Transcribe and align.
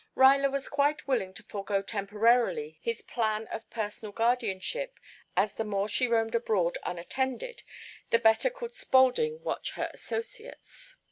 Ruyler 0.15 0.49
was 0.51 0.67
quite 0.67 1.07
willing 1.07 1.31
to 1.35 1.43
forego 1.43 1.83
temporarily 1.83 2.79
his 2.81 3.03
plan 3.03 3.45
of 3.49 3.69
personal 3.69 4.11
guardianship, 4.11 4.99
as 5.37 5.53
the 5.53 5.63
more 5.63 5.87
she 5.87 6.07
roamed 6.07 6.33
abroad 6.33 6.79
unattended 6.81 7.61
the 8.09 8.17
better 8.17 8.49
could 8.49 8.73
Spaulding 8.73 9.43
watch 9.43 9.73
her 9.73 9.91
associates. 9.93 10.95